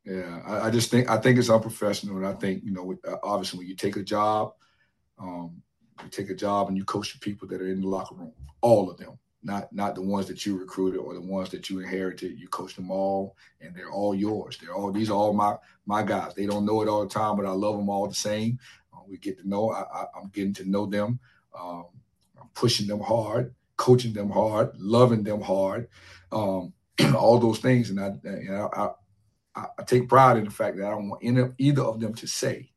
Yeah, 0.05 0.41
I, 0.45 0.67
I, 0.67 0.69
just 0.71 0.89
think 0.89 1.09
I 1.09 1.17
think 1.17 1.37
it's 1.37 1.49
unprofessional, 1.49 2.17
and 2.17 2.25
I 2.25 2.33
think 2.33 2.63
you 2.63 2.71
know, 2.71 2.95
uh, 3.07 3.17
obviously, 3.21 3.59
when 3.59 3.67
you 3.67 3.75
take 3.75 3.95
a 3.95 4.01
job, 4.01 4.53
um, 5.19 5.61
you 6.03 6.09
take 6.09 6.29
a 6.29 6.35
job 6.35 6.67
and 6.67 6.77
you 6.77 6.85
coach 6.85 7.13
the 7.13 7.19
people 7.19 7.47
that 7.47 7.61
are 7.61 7.67
in 7.67 7.81
the 7.81 7.87
locker 7.87 8.15
room, 8.15 8.33
all 8.61 8.89
of 8.89 8.97
them, 8.97 9.17
not 9.43 9.71
not 9.71 9.95
the 9.95 10.01
ones 10.01 10.27
that 10.27 10.45
you 10.45 10.57
recruited 10.57 10.99
or 10.99 11.13
the 11.13 11.21
ones 11.21 11.49
that 11.49 11.69
you 11.69 11.79
inherited. 11.79 12.39
You 12.39 12.47
coach 12.47 12.75
them 12.75 12.91
all, 12.91 13.35
and 13.61 13.75
they're 13.75 13.91
all 13.91 14.13
yours. 14.13 14.57
They're 14.57 14.73
all 14.73 14.91
these 14.91 15.09
are 15.09 15.13
all 15.13 15.33
my 15.33 15.55
my 15.85 16.03
guys. 16.03 16.33
They 16.35 16.45
don't 16.45 16.65
know 16.65 16.81
it 16.81 16.89
all 16.89 17.03
the 17.03 17.13
time, 17.13 17.37
but 17.37 17.45
I 17.45 17.51
love 17.51 17.77
them 17.77 17.89
all 17.89 18.07
the 18.07 18.15
same. 18.15 18.59
Uh, 18.93 18.99
we 19.07 19.17
get 19.17 19.39
to 19.39 19.47
know. 19.47 19.71
I, 19.71 20.05
am 20.15 20.29
getting 20.33 20.53
to 20.55 20.69
know 20.69 20.85
them. 20.85 21.19
Um, 21.57 21.85
I'm 22.39 22.49
pushing 22.53 22.87
them 22.87 22.99
hard, 22.99 23.53
coaching 23.77 24.13
them 24.13 24.29
hard, 24.29 24.71
loving 24.77 25.23
them 25.23 25.41
hard, 25.41 25.87
um, 26.31 26.73
all 27.15 27.39
those 27.39 27.59
things. 27.59 27.89
And 27.89 27.99
I, 27.99 28.13
you 28.23 28.51
know, 28.51 28.69
I, 28.73 28.89
I, 29.55 29.83
take 29.83 30.09
pride 30.09 30.37
in 30.37 30.45
the 30.45 30.51
fact 30.51 30.77
that 30.77 30.85
I 30.85 30.91
don't 30.91 31.09
want 31.09 31.23
any, 31.23 31.43
either 31.57 31.81
of 31.81 31.99
them 31.99 32.13
to 32.15 32.27
say 32.27 32.71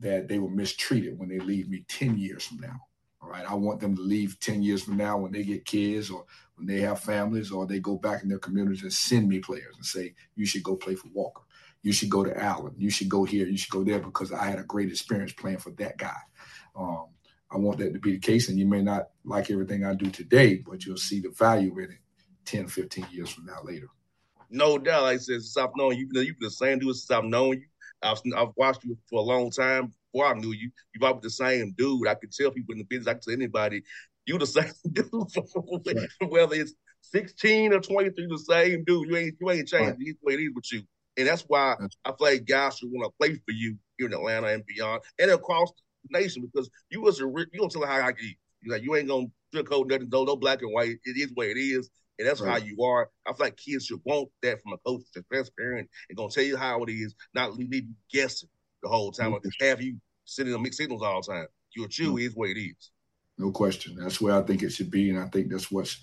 that 0.00 0.28
they 0.28 0.38
were 0.38 0.50
mistreated 0.50 1.18
when 1.18 1.28
they 1.28 1.38
leave 1.38 1.68
me 1.68 1.84
10 1.88 2.18
years 2.18 2.44
from 2.44 2.58
now. 2.58 2.80
All 3.22 3.28
right. 3.28 3.44
I 3.48 3.54
want 3.54 3.80
them 3.80 3.94
to 3.96 4.02
leave 4.02 4.40
10 4.40 4.62
years 4.62 4.84
from 4.84 4.96
now 4.96 5.18
when 5.18 5.32
they 5.32 5.42
get 5.42 5.66
kids 5.66 6.10
or 6.10 6.24
when 6.56 6.66
they 6.66 6.80
have 6.80 7.00
families 7.00 7.52
or 7.52 7.66
they 7.66 7.78
go 7.78 7.96
back 7.96 8.22
in 8.22 8.28
their 8.28 8.38
communities 8.38 8.82
and 8.82 8.92
send 8.92 9.28
me 9.28 9.40
players 9.40 9.76
and 9.76 9.84
say, 9.84 10.14
you 10.36 10.46
should 10.46 10.62
go 10.62 10.74
play 10.74 10.94
for 10.94 11.08
Walker. 11.12 11.42
You 11.82 11.92
should 11.92 12.10
go 12.10 12.24
to 12.24 12.42
Allen. 12.42 12.74
You 12.78 12.90
should 12.90 13.08
go 13.08 13.24
here. 13.24 13.46
You 13.46 13.58
should 13.58 13.72
go 13.72 13.84
there 13.84 13.98
because 13.98 14.32
I 14.32 14.44
had 14.44 14.58
a 14.58 14.64
great 14.64 14.88
experience 14.88 15.32
playing 15.32 15.58
for 15.58 15.70
that 15.72 15.98
guy. 15.98 16.16
Um, 16.74 17.06
I 17.50 17.58
want 17.58 17.78
that 17.78 17.92
to 17.92 17.98
be 17.98 18.12
the 18.12 18.18
case. 18.18 18.48
And 18.48 18.58
you 18.58 18.66
may 18.66 18.82
not 18.82 19.10
like 19.24 19.50
everything 19.50 19.84
I 19.84 19.94
do 19.94 20.10
today, 20.10 20.56
but 20.56 20.84
you'll 20.84 20.96
see 20.96 21.20
the 21.20 21.30
value 21.30 21.78
in 21.78 21.90
it 21.90 21.98
10, 22.46 22.68
15 22.68 23.06
years 23.10 23.30
from 23.30 23.46
now 23.46 23.62
later. 23.64 23.88
No 24.50 24.78
doubt. 24.78 25.02
Like 25.02 25.14
I 25.14 25.18
said, 25.18 25.42
since 25.42 25.56
I've 25.56 25.76
known 25.76 25.96
you, 25.96 26.08
you've 26.12 26.12
been 26.12 26.36
the 26.40 26.50
same 26.50 26.78
dude 26.78 26.96
since 26.96 27.10
I've 27.10 27.24
known 27.24 27.58
you. 27.58 27.66
I've, 28.02 28.20
I've 28.36 28.48
watched 28.56 28.84
you 28.84 28.96
for 29.08 29.20
a 29.20 29.22
long 29.22 29.50
time 29.50 29.92
before 30.12 30.26
I 30.26 30.38
knew 30.38 30.52
you. 30.52 30.70
You've 30.94 31.04
always 31.04 31.22
the 31.22 31.30
same 31.30 31.74
dude. 31.76 32.08
I 32.08 32.14
can 32.14 32.30
tell 32.30 32.50
people 32.50 32.72
in 32.72 32.78
the 32.78 32.84
business, 32.84 33.08
I 33.08 33.12
can 33.14 33.20
tell 33.20 33.34
anybody, 33.34 33.82
you 34.26 34.38
the 34.38 34.46
same 34.46 34.72
dude. 34.92 35.10
Whether 36.30 36.56
it's 36.56 36.74
16 37.02 37.72
or 37.72 37.80
23, 37.80 38.26
the 38.26 38.38
same 38.38 38.84
dude. 38.84 39.08
You 39.08 39.16
ain't 39.16 39.34
you 39.40 39.50
ain't 39.50 39.68
changed. 39.68 39.88
Right. 39.88 39.98
the 39.98 40.14
way 40.22 40.34
it 40.34 40.40
is 40.40 40.52
with 40.54 40.72
you. 40.72 40.82
And 41.16 41.26
that's 41.26 41.42
why 41.42 41.74
I 42.04 42.10
feel 42.10 42.16
like 42.20 42.44
guys 42.46 42.78
should 42.78 42.90
want 42.90 43.10
to 43.10 43.16
play 43.18 43.34
for 43.34 43.52
you 43.52 43.76
here 43.98 44.06
in 44.06 44.14
Atlanta 44.14 44.48
and 44.48 44.64
beyond, 44.64 45.02
and 45.18 45.30
across 45.30 45.70
the 46.08 46.18
nation 46.18 46.48
because 46.52 46.70
you 46.90 47.02
was 47.02 47.20
a 47.20 47.24
you 47.24 47.46
don't 47.54 47.70
tell 47.70 47.84
how 47.84 48.00
I 48.00 48.12
get. 48.12 48.34
You 48.62 48.72
like 48.72 48.82
you 48.82 48.94
ain't 48.96 49.08
gonna 49.08 49.26
sugarcoat 49.54 49.88
nothing, 49.88 50.08
no, 50.10 50.24
no 50.24 50.36
black 50.36 50.62
and 50.62 50.72
white. 50.72 50.96
It 51.04 51.16
is 51.16 51.30
what 51.34 51.48
it 51.48 51.58
is, 51.58 51.90
and 52.20 52.28
that's 52.28 52.40
right. 52.40 52.50
how 52.50 52.66
you 52.66 52.84
are. 52.84 53.08
I 53.26 53.32
feel 53.32 53.46
like 53.46 53.56
kids 53.56 53.86
should 53.86 54.00
want 54.04 54.28
that 54.42 54.60
from 54.62 54.74
a 54.74 54.78
coach 54.78 55.02
that's 55.14 55.26
transparent 55.26 55.88
and 56.08 56.16
gonna 56.16 56.30
tell 56.30 56.44
you 56.44 56.56
how 56.56 56.82
it 56.84 56.90
is, 56.90 57.14
not 57.34 57.56
leave 57.56 57.74
you 57.74 57.94
guessing 58.12 58.48
the 58.82 58.88
whole 58.88 59.10
time, 59.10 59.32
or 59.32 59.40
have 59.60 59.82
you 59.82 59.96
sending 60.24 60.52
them 60.52 60.62
mixed 60.62 60.78
signals 60.78 61.02
all 61.02 61.20
the 61.22 61.32
time. 61.32 61.46
Your 61.74 61.88
chew 61.88 62.18
is 62.18 62.34
what 62.34 62.50
it 62.50 62.60
is. 62.60 62.90
No 63.38 63.50
question. 63.50 63.96
That's 63.96 64.20
where 64.20 64.34
I 64.34 64.42
think 64.42 64.62
it 64.62 64.70
should 64.70 64.90
be, 64.90 65.10
and 65.10 65.18
I 65.18 65.26
think 65.26 65.50
that's 65.50 65.70
what's 65.70 66.00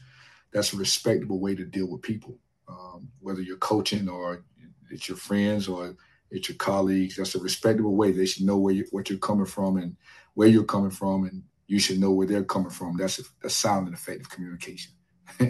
that's 0.51 0.73
a 0.73 0.77
respectable 0.77 1.39
way 1.39 1.55
to 1.55 1.65
deal 1.65 1.89
with 1.89 2.01
people. 2.01 2.39
Um, 2.67 3.09
whether 3.19 3.41
you're 3.41 3.57
coaching 3.57 4.09
or 4.09 4.43
it's 4.89 5.07
your 5.07 5.17
friends 5.17 5.67
or 5.67 5.95
it's 6.31 6.49
your 6.49 6.57
colleagues. 6.57 7.15
That's 7.15 7.35
a 7.35 7.39
respectable 7.39 7.95
way. 7.95 8.11
They 8.11 8.25
should 8.25 8.45
know 8.45 8.57
where 8.57 8.73
you, 8.73 8.85
what 8.91 9.09
you're 9.09 9.19
coming 9.19 9.45
from 9.45 9.77
and 9.77 9.95
where 10.33 10.47
you're 10.47 10.63
coming 10.63 10.91
from, 10.91 11.25
and 11.25 11.43
you 11.67 11.79
should 11.79 11.99
know 11.99 12.11
where 12.11 12.27
they're 12.27 12.43
coming 12.43 12.69
from. 12.69 12.97
That's 12.97 13.19
a, 13.19 13.23
a 13.45 13.49
sound 13.49 13.87
and 13.87 13.95
effective 13.95 14.29
communication. 14.29 14.93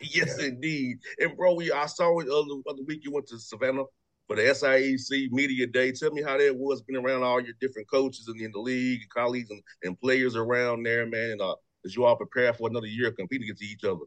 yes, 0.00 0.38
indeed. 0.38 0.98
And 1.18 1.36
bro, 1.36 1.54
we 1.54 1.72
I 1.72 1.86
saw 1.86 2.18
it 2.20 2.28
other, 2.28 2.60
other 2.68 2.82
week. 2.86 3.00
You 3.04 3.12
went 3.12 3.26
to 3.28 3.38
Savannah 3.38 3.84
for 4.26 4.36
the 4.36 4.42
SIAC 4.42 5.30
Media 5.30 5.66
Day. 5.66 5.92
Tell 5.92 6.10
me 6.10 6.22
how 6.22 6.36
that 6.36 6.56
was 6.56 6.82
being 6.82 7.02
around 7.02 7.22
all 7.22 7.40
your 7.40 7.54
different 7.60 7.88
coaches 7.88 8.26
the, 8.26 8.44
in 8.44 8.52
the 8.52 8.58
league, 8.58 9.02
and 9.02 9.10
colleagues, 9.10 9.50
and, 9.50 9.62
and 9.84 10.00
players 10.00 10.36
around 10.36 10.84
there, 10.84 11.06
man. 11.06 11.32
And 11.32 11.40
uh, 11.40 11.54
as 11.84 11.96
you 11.96 12.04
all 12.04 12.16
prepare 12.16 12.52
for 12.52 12.68
another 12.68 12.86
year 12.86 13.10
competing 13.12 13.44
against 13.44 13.62
each 13.62 13.84
other. 13.84 14.04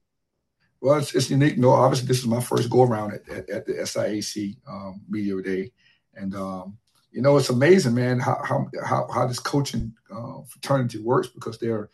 Well, 0.81 0.97
it's, 0.97 1.13
it's 1.13 1.29
unique. 1.29 1.57
No, 1.57 1.71
obviously, 1.71 2.07
this 2.07 2.19
is 2.19 2.27
my 2.27 2.41
first 2.41 2.69
go 2.69 2.83
around 2.83 3.13
at, 3.13 3.29
at, 3.29 3.49
at, 3.49 3.65
the 3.65 3.73
SIAC 3.73 4.57
um, 4.67 5.01
Media 5.09 5.41
Day, 5.41 5.71
and 6.15 6.35
um, 6.35 6.77
you 7.11 7.21
know, 7.21 7.37
it's 7.37 7.49
amazing, 7.49 7.95
man, 7.95 8.19
how 8.19 8.39
how 8.43 8.67
how, 8.85 9.07
how 9.11 9.27
this 9.27 9.39
coaching 9.39 9.93
uh, 10.13 10.41
fraternity 10.47 10.99
works 10.99 11.27
because 11.27 11.57
there 11.57 11.75
are 11.75 11.89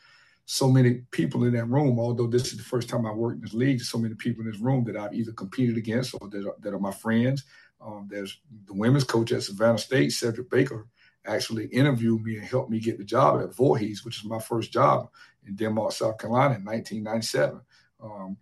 so 0.45 0.69
many 0.69 1.01
people 1.11 1.43
in 1.43 1.53
that 1.53 1.65
room. 1.65 1.99
Although 1.99 2.27
this 2.27 2.51
is 2.51 2.57
the 2.57 2.63
first 2.63 2.87
time 2.87 3.05
I 3.05 3.11
worked 3.11 3.37
in 3.37 3.41
this 3.41 3.53
league, 3.53 3.81
so 3.81 3.97
many 3.97 4.15
people 4.15 4.43
in 4.43 4.51
this 4.51 4.59
room 4.59 4.83
that 4.85 4.95
I've 4.95 5.13
either 5.13 5.31
competed 5.31 5.77
against 5.77 6.15
or 6.19 6.29
that 6.29 6.45
are, 6.45 6.55
that 6.59 6.73
are 6.73 6.79
my 6.79 6.91
friends. 6.91 7.43
Um, 7.81 8.07
there's 8.09 8.39
the 8.65 8.73
women's 8.73 9.03
coach 9.03 9.31
at 9.31 9.43
Savannah 9.43 9.77
State, 9.77 10.11
Cedric 10.11 10.49
Baker, 10.49 10.87
actually 11.25 11.65
interviewed 11.67 12.23
me 12.23 12.37
and 12.37 12.45
helped 12.45 12.69
me 12.69 12.79
get 12.79 12.97
the 12.97 13.03
job 13.03 13.41
at 13.41 13.55
Voorhees, 13.55 14.05
which 14.05 14.17
is 14.17 14.25
my 14.25 14.39
first 14.39 14.71
job 14.71 15.09
in 15.45 15.55
Denmark, 15.55 15.91
South 15.91 16.17
Carolina 16.17 16.55
in 16.55 16.65
1997. 16.65 17.61
Um, 18.01 18.37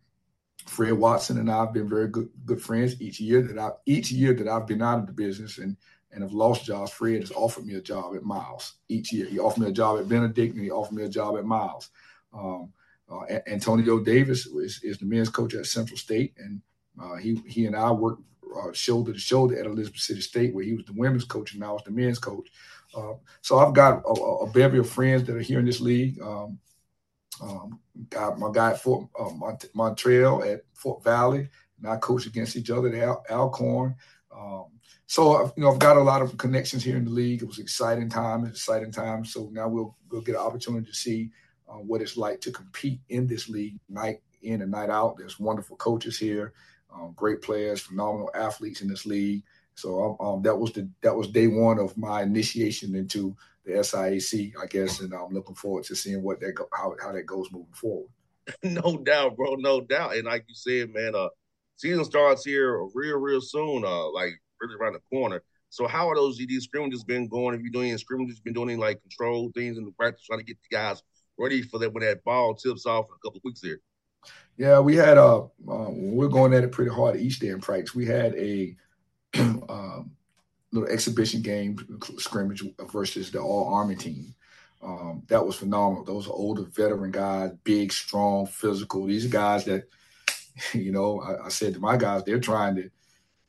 Fred 0.65 0.93
Watson 0.93 1.39
and 1.39 1.51
I 1.51 1.59
have 1.59 1.73
been 1.73 1.89
very 1.89 2.07
good 2.07 2.29
good 2.45 2.61
friends 2.61 3.01
each 3.01 3.19
year 3.19 3.41
that 3.41 3.57
I 3.57 3.71
each 3.85 4.11
year 4.11 4.33
that 4.33 4.47
I've 4.47 4.67
been 4.67 4.81
out 4.81 4.99
of 4.99 5.07
the 5.07 5.13
business 5.13 5.57
and 5.57 5.75
and 6.13 6.23
have 6.23 6.33
lost 6.33 6.65
jobs. 6.65 6.91
Fred 6.91 7.21
has 7.21 7.31
offered 7.31 7.65
me 7.65 7.75
a 7.75 7.81
job 7.81 8.15
at 8.15 8.23
Miles 8.23 8.75
each 8.87 9.11
year. 9.11 9.25
He 9.25 9.39
offered 9.39 9.61
me 9.61 9.69
a 9.69 9.73
job 9.73 9.99
at 9.99 10.07
Benedict 10.07 10.55
and 10.55 10.63
he 10.63 10.71
offered 10.71 10.95
me 10.95 11.03
a 11.03 11.09
job 11.09 11.37
at 11.37 11.45
Miles. 11.45 11.89
Um, 12.33 12.71
uh, 13.11 13.25
Antonio 13.47 13.99
Davis 13.99 14.45
is, 14.45 14.79
is, 14.83 14.97
the 14.97 15.05
men's 15.05 15.29
coach 15.29 15.53
at 15.53 15.65
Central 15.65 15.97
State, 15.97 16.33
and 16.37 16.61
uh, 17.01 17.15
he 17.15 17.41
he 17.47 17.65
and 17.65 17.75
I 17.75 17.91
worked 17.91 18.21
uh, 18.55 18.71
shoulder 18.71 19.13
to 19.13 19.19
shoulder 19.19 19.59
at 19.59 19.65
Elizabeth 19.65 19.99
City 19.99 20.21
State, 20.21 20.53
where 20.53 20.63
he 20.63 20.73
was 20.73 20.85
the 20.85 20.93
women's 20.93 21.25
coach 21.25 21.53
and 21.53 21.63
I 21.63 21.71
was 21.71 21.83
the 21.83 21.91
men's 21.91 22.19
coach. 22.19 22.49
Uh, 22.95 23.13
so 23.41 23.59
I've 23.59 23.73
got 23.73 24.03
a, 24.05 24.09
a, 24.09 24.49
bevy 24.51 24.77
of 24.77 24.89
friends 24.89 25.23
that 25.23 25.35
are 25.35 25.41
here 25.41 25.59
in 25.59 25.65
this 25.65 25.81
league. 25.81 26.21
Um, 26.21 26.59
um, 27.41 27.79
got 28.09 28.37
my 28.37 28.51
guy 28.53 28.71
at 28.71 28.81
Fort 28.81 29.07
uh, 29.19 29.31
Mont- 29.31 29.69
Montreal 29.73 30.43
at 30.43 30.61
Fort 30.73 31.03
Valley, 31.03 31.49
and 31.77 31.87
I 31.87 31.97
coach 31.97 32.27
against 32.27 32.55
each 32.55 32.69
other 32.69 32.89
at 32.89 32.95
Al- 32.95 33.25
Alcorn. 33.29 33.95
Um, 34.35 34.65
so 35.05 35.51
you 35.55 35.63
know, 35.63 35.71
I've 35.71 35.79
got 35.79 35.97
a 35.97 36.01
lot 36.01 36.21
of 36.21 36.37
connections 36.37 36.83
here 36.83 36.97
in 36.97 37.05
the 37.05 37.11
league. 37.11 37.41
It 37.41 37.47
was 37.47 37.59
exciting 37.59 38.09
time, 38.09 38.45
exciting 38.45 38.91
time. 38.91 39.25
So 39.25 39.49
now 39.51 39.67
we'll 39.67 39.95
we'll 40.09 40.21
get 40.21 40.35
an 40.35 40.41
opportunity 40.41 40.87
to 40.87 40.93
see 40.93 41.31
uh, 41.69 41.75
what 41.75 42.01
it's 42.01 42.17
like 42.17 42.41
to 42.41 42.51
compete 42.51 43.01
in 43.09 43.27
this 43.27 43.49
league 43.49 43.79
night 43.89 44.21
in 44.41 44.61
and 44.61 44.71
night 44.71 44.89
out. 44.89 45.17
There's 45.17 45.39
wonderful 45.39 45.77
coaches 45.77 46.17
here, 46.17 46.53
um, 46.93 47.13
great 47.15 47.41
players, 47.41 47.81
phenomenal 47.81 48.29
athletes 48.33 48.81
in 48.81 48.87
this 48.87 49.05
league. 49.05 49.43
So 49.75 50.17
um, 50.19 50.27
um, 50.27 50.41
that 50.43 50.55
was 50.55 50.71
the 50.73 50.89
that 51.01 51.15
was 51.15 51.29
day 51.29 51.47
one 51.47 51.79
of 51.79 51.97
my 51.97 52.21
initiation 52.21 52.95
into 52.95 53.35
the 53.65 53.73
SIAC, 53.73 54.53
I 54.61 54.65
guess, 54.67 54.99
and 54.99 55.13
I'm 55.13 55.33
looking 55.33 55.55
forward 55.55 55.85
to 55.85 55.95
seeing 55.95 56.21
what 56.21 56.39
that 56.41 56.53
go, 56.53 56.67
how 56.71 56.95
how 57.01 57.11
that 57.11 57.25
goes 57.25 57.51
moving 57.51 57.73
forward. 57.73 58.09
no 58.63 58.97
doubt, 58.97 59.37
bro, 59.37 59.55
no 59.55 59.81
doubt. 59.81 60.15
And 60.15 60.25
like 60.25 60.45
you 60.47 60.55
said, 60.55 60.93
man, 60.93 61.15
uh, 61.15 61.29
season 61.75 62.05
starts 62.05 62.45
here 62.45 62.83
real, 62.93 63.17
real 63.17 63.41
soon. 63.41 63.83
Uh, 63.85 64.11
like 64.11 64.33
really 64.61 64.75
around 64.79 64.93
the 64.93 65.01
corner. 65.11 65.41
So 65.69 65.87
how 65.87 66.07
are 66.09 66.15
those 66.15 66.39
GD 66.39 66.61
scrimmages 66.61 67.03
been 67.03 67.27
going? 67.27 67.53
Have 67.53 67.63
you 67.63 67.71
doing 67.71 67.89
any 67.89 67.97
scrimmages? 67.97 68.39
Been 68.39 68.53
doing 68.53 68.69
any 68.69 68.79
like 68.79 69.01
control 69.01 69.51
things 69.55 69.77
in 69.77 69.85
the 69.85 69.91
practice, 69.91 70.23
trying 70.25 70.39
to 70.39 70.45
get 70.45 70.57
the 70.61 70.75
guys 70.75 71.01
ready 71.37 71.63
for 71.63 71.79
that 71.79 71.91
when 71.93 72.03
that 72.03 72.23
ball 72.23 72.53
tips 72.53 72.85
off 72.85 73.05
in 73.09 73.15
a 73.15 73.27
couple 73.27 73.41
weeks 73.43 73.61
here? 73.61 73.81
Yeah, 74.55 74.79
we 74.79 74.95
had 74.95 75.17
uh, 75.17 75.41
uh 75.41 75.89
we're 75.89 76.27
going 76.27 76.53
at 76.53 76.63
it 76.63 76.71
pretty 76.71 76.91
hard 76.91 77.15
each 77.15 77.39
day 77.39 77.49
in 77.49 77.59
practice. 77.59 77.95
We 77.95 78.05
had 78.05 78.35
a 78.35 78.75
um, 79.39 80.11
little 80.71 80.89
exhibition 80.89 81.41
game 81.41 81.77
scrimmage 82.17 82.63
versus 82.91 83.31
the 83.31 83.39
all 83.39 83.73
army 83.73 83.95
team. 83.95 84.35
Um, 84.81 85.23
that 85.27 85.45
was 85.45 85.55
phenomenal. 85.55 86.03
Those 86.03 86.27
older 86.27 86.63
veteran 86.63 87.11
guys, 87.11 87.51
big, 87.63 87.91
strong, 87.91 88.45
physical. 88.45 89.05
These 89.05 89.27
guys 89.27 89.65
that, 89.65 89.85
you 90.73 90.91
know, 90.91 91.21
I, 91.21 91.45
I, 91.45 91.49
said 91.49 91.73
to 91.73 91.79
my 91.79 91.97
guys, 91.97 92.23
they're 92.23 92.39
trying 92.39 92.75
to 92.75 92.89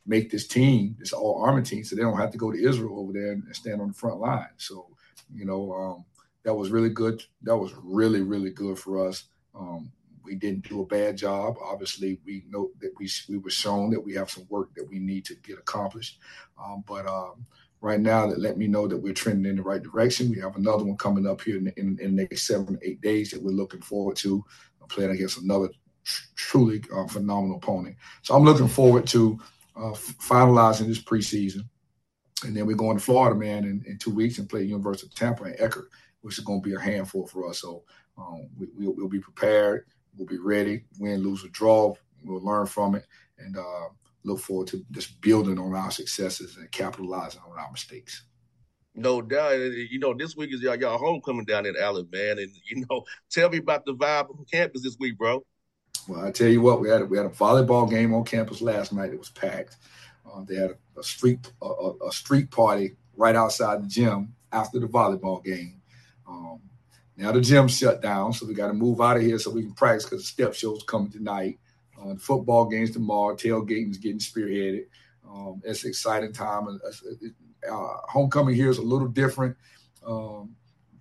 make 0.07 0.31
this 0.31 0.47
team, 0.47 0.97
this 0.99 1.13
all 1.13 1.43
army 1.43 1.63
team, 1.63 1.85
so 1.85 1.97
they 1.97 2.03
don't 2.03 2.19
have 2.19 2.31
to 2.31 2.39
go 2.39 2.51
to 2.51 2.69
Israel 2.69 3.01
over 3.01 3.13
there 3.13 3.33
and 3.33 3.45
stand 3.55 3.81
on 3.81 3.89
the 3.89 3.95
front 3.95 4.21
line. 4.21 4.49
So, 4.57 4.89
you 5.33 5.45
know, 5.45 5.73
um, 5.73 6.05
that 6.45 6.55
was 6.55 6.71
really 6.71 6.91
good. 6.91 7.23
That 7.43 7.57
was 7.57 7.73
really, 7.83 8.23
really 8.23 8.51
good 8.51 8.79
for 8.79 9.07
us. 9.07 9.25
Um, 9.55 9.91
we 10.23 10.35
didn't 10.35 10.69
do 10.69 10.81
a 10.83 10.87
bad 10.87 11.17
job. 11.17 11.57
Obviously, 11.63 12.19
we 12.25 12.45
know 12.49 12.71
that 12.81 12.93
we 12.99 13.09
we 13.29 13.39
were 13.39 13.51
shown 13.51 13.91
that 13.91 14.01
we 14.01 14.15
have 14.15 14.31
some 14.31 14.47
work 14.49 14.75
that 14.75 14.89
we 14.89 14.99
need 14.99 15.25
to 15.27 15.35
get 15.37 15.59
accomplished. 15.59 16.19
Um, 16.63 16.83
but 16.87 17.07
um, 17.07 17.47
right 17.81 18.01
now, 18.01 18.27
that 18.27 18.41
let 18.41 18.57
me 18.57 18.67
know 18.67 18.89
that 18.89 18.97
we're 18.97 19.13
trending 19.13 19.51
in 19.51 19.57
the 19.57 19.63
right 19.63 19.83
direction. 19.83 20.31
We 20.31 20.41
have 20.41 20.57
another 20.57 20.85
one 20.85 20.97
coming 20.97 21.27
up 21.27 21.43
here 21.43 21.59
in, 21.59 21.69
in, 21.77 21.99
in 22.01 22.17
the 22.17 22.23
next 22.23 22.47
seven 22.47 22.79
eight 22.83 23.01
days 23.01 23.31
that 23.31 23.43
we're 23.43 23.51
looking 23.51 23.83
forward 23.83 24.17
to. 24.19 24.45
I'm 24.81 24.89
playing 24.89 25.11
against 25.11 25.43
another 25.43 25.69
tr- 26.05 26.27
truly 26.37 26.83
uh, 26.95 27.07
phenomenal 27.07 27.57
opponent. 27.57 27.97
So 28.23 28.35
I'm 28.35 28.45
looking 28.45 28.69
forward 28.69 29.07
to 29.09 29.39
uh, 29.77 29.93
finalizing 29.93 30.87
this 30.87 31.03
preseason 31.03 31.65
and 32.45 32.57
then 32.57 32.67
we're 32.67 32.77
going 32.77 32.99
to 32.99 33.03
Florida, 33.03 33.35
man, 33.35 33.65
in, 33.65 33.83
in 33.87 33.99
two 33.99 34.11
weeks 34.11 34.39
and 34.39 34.49
play 34.49 34.63
University 34.63 35.07
of 35.07 35.15
Tampa 35.15 35.45
and 35.45 35.59
Eckerd, 35.59 35.87
which 36.21 36.39
is 36.39 36.45
going 36.45 36.63
to 36.63 36.69
be 36.69 36.75
a 36.75 36.81
handful 36.81 37.27
for 37.27 37.49
us. 37.49 37.61
So 37.61 37.85
um, 38.19 38.49
we, 38.59 38.67
will 38.87 38.95
we'll 38.95 39.09
be 39.09 39.21
prepared. 39.21 39.87
We'll 40.17 40.27
be 40.27 40.39
ready. 40.39 40.85
Win, 40.99 41.23
lose, 41.23 41.45
or 41.45 41.49
draw. 41.49 41.95
We'll 42.23 42.45
learn 42.45 42.67
from 42.67 42.95
it 42.95 43.07
and 43.39 43.57
uh, 43.57 43.89
look 44.25 44.41
forward 44.41 44.69
to 44.69 44.85
just 44.91 45.21
building 45.21 45.59
on 45.59 45.75
our 45.75 45.91
successes 45.91 46.57
and 46.57 46.71
capitalizing 46.71 47.41
on 47.51 47.59
our 47.59 47.71
mistakes. 47.71 48.25
No 48.95 49.21
doubt. 49.21 49.57
You 49.57 49.99
know, 49.99 50.15
this 50.15 50.37
week 50.37 50.55
is 50.55 50.61
y'all, 50.61 50.77
y'all 50.77 50.99
homecoming 50.99 51.45
down 51.45 51.67
in 51.67 51.75
Allen, 51.79 52.09
man. 52.13 52.39
And 52.39 52.51
you 52.71 52.85
know, 52.89 53.05
tell 53.31 53.49
me 53.49 53.59
about 53.59 53.85
the 53.85 53.95
vibe 53.95 54.31
on 54.31 54.45
campus 54.51 54.83
this 54.83 54.97
week, 55.01 55.19
bro. 55.19 55.45
Well, 56.09 56.25
I 56.25 56.31
tell 56.31 56.49
you 56.49 56.61
what, 56.61 56.81
we 56.81 56.89
had 56.89 57.03
a, 57.03 57.07
we 57.07 57.17
had 57.17 57.27
a 57.27 57.31
volleyball 57.31 57.89
game 57.89 58.13
on 58.13 58.25
campus 58.25 58.61
last 58.61 58.93
night. 58.93 59.13
It 59.13 59.19
was 59.19 59.31
packed. 59.31 59.77
Uh, 60.31 60.43
they 60.45 60.57
had 60.57 60.71
a, 60.71 61.01
a 61.01 61.03
street 61.03 61.51
a, 61.63 61.93
a, 62.07 62.13
street 62.13 62.51
party 62.51 62.97
right 63.17 63.37
outside 63.37 63.83
the 63.83 63.89
gym 63.89 64.35
after 64.53 64.79
the 64.79 64.87
volleyball 64.87 65.43
game. 65.43 65.81
Um, 66.29 66.61
now 67.17 67.33
the 67.33 67.41
gym 67.41 67.69
shut 67.69 68.03
down, 68.03 68.33
so 68.33 68.47
we 68.47 68.55
got 68.55 68.69
to 68.69 68.75
move 68.75 69.01
out 69.01 69.17
of 69.17 69.23
here 69.23 69.39
so 69.39 69.51
we 69.51 69.63
can 69.63 69.75
practice 69.75 70.05
because 70.05 70.23
the 70.23 70.27
step 70.27 70.55
show's 70.55 70.83
coming 70.83 71.11
tonight. 71.11 71.59
Uh, 72.01 72.15
the 72.15 72.21
football 72.21 72.67
games 72.67 72.91
tomorrow. 72.91 73.37
Tailgating 73.37 73.91
is 73.91 73.99
getting 73.99 74.19
spearheaded. 74.19 74.87
Um, 75.29 75.63
it's 75.65 75.85
an 75.85 75.91
exciting 75.91 76.33
time. 76.33 76.81
Uh, 77.71 77.97
homecoming 78.09 78.55
here 78.55 78.69
is 78.69 78.79
a 78.79 78.83
little 78.83 79.09
different 79.09 79.57
um, 80.07 80.55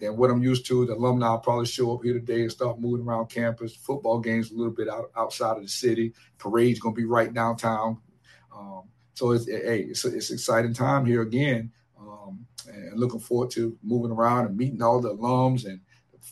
than 0.03 0.17
what 0.17 0.29
I'm 0.29 0.43
used 0.43 0.65
to. 0.67 0.85
The 0.85 0.93
alumni 0.93 1.37
probably 1.41 1.65
show 1.65 1.95
up 1.95 2.03
here 2.03 2.13
today 2.13 2.41
and 2.41 2.51
start 2.51 2.79
moving 2.79 3.05
around 3.05 3.27
campus. 3.27 3.75
Football 3.75 4.19
games 4.19 4.51
a 4.51 4.55
little 4.55 4.73
bit 4.73 4.89
out, 4.89 5.11
outside 5.15 5.57
of 5.57 5.63
the 5.63 5.69
city. 5.69 6.13
Parade's 6.37 6.79
going 6.79 6.93
to 6.93 7.01
be 7.01 7.05
right 7.05 7.33
downtown. 7.33 7.99
Um, 8.55 8.83
so 9.13 9.31
it's 9.31 9.47
hey, 9.47 9.81
it's, 9.89 10.05
it's 10.05 10.31
exciting 10.31 10.73
time 10.73 11.05
here 11.05 11.21
again, 11.21 11.71
um, 11.99 12.45
and 12.67 12.99
looking 12.99 13.19
forward 13.19 13.51
to 13.51 13.77
moving 13.83 14.11
around 14.11 14.47
and 14.47 14.57
meeting 14.57 14.81
all 14.81 14.99
the 14.99 15.15
alums 15.15 15.65
and 15.65 15.79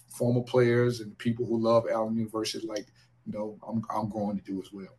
former 0.07 0.41
players 0.41 0.99
and 0.99 1.17
people 1.17 1.45
who 1.45 1.59
love 1.59 1.85
Allen 1.91 2.15
University, 2.15 2.65
like 2.67 2.87
you 3.25 3.33
know 3.33 3.57
I'm 3.67 3.83
I'm 3.95 4.09
going 4.09 4.37
to 4.37 4.43
do 4.43 4.61
as 4.61 4.71
well. 4.71 4.97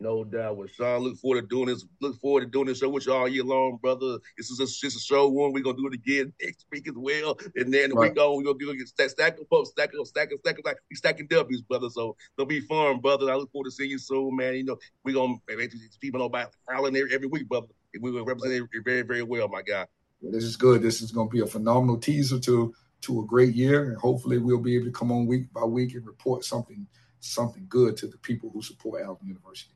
No 0.00 0.22
doubt. 0.22 0.56
Well, 0.56 0.68
Shawn, 0.68 1.02
look 1.02 1.16
forward 1.16 1.40
to 1.40 1.46
doing 1.48 1.66
this. 1.66 1.84
Look 2.00 2.20
forward 2.20 2.42
to 2.42 2.46
doing 2.46 2.66
this 2.66 2.78
show 2.78 2.88
with 2.88 3.06
you 3.06 3.12
all 3.12 3.28
year 3.28 3.42
long, 3.42 3.78
brother. 3.82 4.18
This 4.36 4.48
is 4.48 4.60
a, 4.60 4.66
just 4.66 4.96
a 4.96 5.00
show 5.00 5.28
one. 5.28 5.52
We're 5.52 5.64
gonna 5.64 5.76
do 5.76 5.88
it 5.88 5.94
again 5.94 6.32
next 6.42 6.66
week 6.70 6.86
as 6.86 6.94
well. 6.96 7.36
And 7.56 7.74
then 7.74 7.92
right. 7.92 8.10
we 8.10 8.14
go, 8.14 8.36
we're 8.36 8.44
gonna, 8.44 8.76
get 8.76 8.88
stack, 8.88 9.10
stack 9.10 9.36
them 9.36 9.46
up, 9.52 9.66
stack 9.66 9.90
them, 9.92 10.04
stack 10.04 10.30
them, 10.30 10.38
stack 10.38 10.54
them 10.54 10.62
like 10.64 10.78
we 10.88 10.96
stacking 10.96 11.26
W's, 11.26 11.62
brother. 11.62 11.90
So 11.90 12.16
it'll 12.36 12.46
be 12.46 12.60
fun, 12.60 13.00
brother. 13.00 13.30
I 13.30 13.34
look 13.34 13.50
forward 13.50 13.66
to 13.66 13.70
seeing 13.72 13.90
you 13.90 13.98
soon, 13.98 14.36
man. 14.36 14.54
You 14.54 14.64
know, 14.64 14.78
we're 15.04 15.14
gonna 15.14 15.34
make 15.48 15.72
these 15.72 15.98
people 16.00 16.20
know 16.20 16.26
about 16.26 16.52
Allen 16.70 16.94
every, 16.94 17.12
every 17.12 17.28
week, 17.28 17.48
brother. 17.48 17.66
And 17.92 18.02
We 18.02 18.12
will 18.12 18.24
represent 18.24 18.52
it 18.72 18.82
very, 18.84 19.02
very 19.02 19.24
well, 19.24 19.48
my 19.48 19.62
guy. 19.62 19.86
Well, 20.20 20.32
this 20.32 20.44
is 20.44 20.56
good. 20.56 20.80
This 20.80 21.02
is 21.02 21.10
gonna 21.10 21.28
be 21.28 21.40
a 21.40 21.46
phenomenal 21.46 21.98
teaser 21.98 22.38
to 22.38 22.72
to 23.00 23.20
a 23.20 23.26
great 23.26 23.54
year. 23.54 23.90
And 23.90 23.96
hopefully 23.96 24.38
we'll 24.38 24.58
be 24.58 24.76
able 24.76 24.86
to 24.86 24.92
come 24.92 25.10
on 25.10 25.26
week 25.26 25.52
by 25.52 25.64
week 25.64 25.94
and 25.94 26.06
report 26.06 26.44
something 26.44 26.86
something 27.20 27.66
good 27.68 27.96
to 27.96 28.06
the 28.06 28.18
people 28.18 28.50
who 28.50 28.62
support 28.62 29.02
Allen 29.02 29.18
University. 29.24 29.74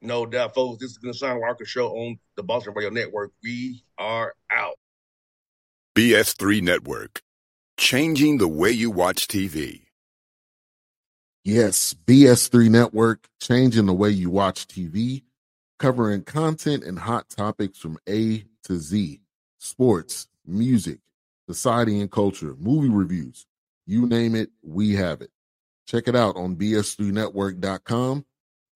No 0.00 0.26
doubt, 0.26 0.54
folks. 0.54 0.80
This 0.80 0.92
is 0.92 0.98
the 1.02 1.12
Shawn 1.12 1.40
Walker 1.40 1.64
Show 1.64 1.88
on 1.88 2.18
the 2.36 2.42
Boss 2.42 2.66
Man 2.66 2.74
Radio 2.74 2.90
Network. 2.90 3.32
We 3.42 3.82
are 3.98 4.34
out. 4.50 4.76
BS3 5.96 6.62
Network, 6.62 7.22
changing 7.76 8.38
the 8.38 8.46
way 8.46 8.70
you 8.70 8.90
watch 8.90 9.26
TV. 9.26 9.82
Yes, 11.44 11.94
BS3 12.06 12.68
Network, 12.70 13.28
changing 13.40 13.86
the 13.86 13.94
way 13.94 14.10
you 14.10 14.30
watch 14.30 14.68
TV, 14.68 15.22
covering 15.78 16.22
content 16.22 16.84
and 16.84 16.98
hot 16.98 17.28
topics 17.28 17.78
from 17.78 17.98
A 18.08 18.44
to 18.64 18.76
Z 18.76 19.20
sports, 19.58 20.28
music, 20.46 21.00
society 21.48 22.00
and 22.00 22.10
culture, 22.10 22.54
movie 22.58 22.88
reviews. 22.88 23.46
You 23.86 24.06
name 24.06 24.34
it, 24.34 24.50
we 24.62 24.94
have 24.94 25.20
it. 25.20 25.30
Check 25.86 26.08
it 26.08 26.16
out 26.16 26.36
on 26.36 26.56
bs3network.com 26.56 28.24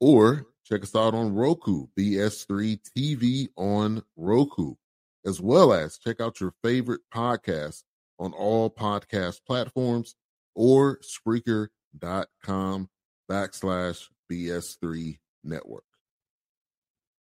or 0.00 0.46
Check 0.64 0.82
us 0.82 0.94
out 0.94 1.14
on 1.14 1.34
Roku, 1.34 1.86
BS3 1.98 2.78
TV 2.96 3.48
on 3.56 4.02
Roku, 4.16 4.74
as 5.26 5.40
well 5.40 5.72
as 5.72 5.98
check 5.98 6.20
out 6.20 6.40
your 6.40 6.54
favorite 6.62 7.00
podcast 7.12 7.82
on 8.18 8.32
all 8.32 8.70
podcast 8.70 9.40
platforms 9.44 10.14
or 10.54 11.00
Spreaker.com 11.00 12.88
backslash 13.30 14.08
BS3 14.30 15.18
Network. 15.42 15.84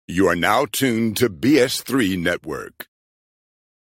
You 0.09 0.29
are 0.29 0.37
now 0.37 0.67
tuned 0.67 1.17
to 1.19 1.29
BS3 1.29 2.19
Network. 2.19 2.87